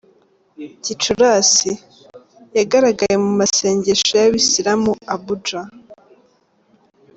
Gicurasi: 0.83 1.71
Yagaragaye 2.57 3.15
mu 3.23 3.31
masengesho 3.39 4.11
y’ 4.19 4.23
abayisilamu 4.25 4.91
Abuja. 5.15 5.59